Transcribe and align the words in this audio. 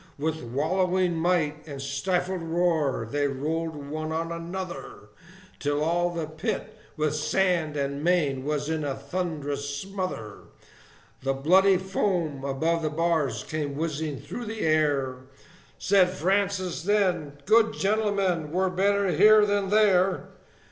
With 0.17 0.41
wallowing 0.41 1.15
might 1.17 1.67
and 1.67 1.79
stifled 1.79 2.41
roar, 2.41 3.07
they 3.07 3.27
rolled 3.27 3.75
one 3.75 4.11
on 4.11 4.31
another, 4.31 5.09
Till 5.59 5.83
all 5.83 6.09
the 6.09 6.25
pit, 6.25 6.75
with 6.97 7.13
sand 7.15 7.77
and 7.77 8.03
mane, 8.03 8.43
was 8.43 8.67
in 8.67 8.83
a 8.83 8.95
thunderous 8.95 9.69
smother; 9.77 10.39
The 11.21 11.33
bloody 11.33 11.77
foam 11.77 12.43
above 12.43 12.81
the 12.81 12.89
bars 12.89 13.43
came 13.43 13.75
whizzing 13.75 14.17
through 14.19 14.45
the 14.45 14.61
air; 14.61 15.17
Said 15.77 16.09
Francis, 16.09 16.81
then, 16.81 17.33
"Good 17.45 17.73
gentlemen, 17.73 18.51
we're 18.51 18.71
better 18.71 19.09
here 19.09 19.45
than 19.45 19.69
there!" 19.69 20.29